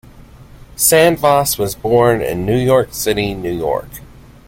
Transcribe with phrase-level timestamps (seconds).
[0.77, 3.99] Sandvoss was born in New York City, New York.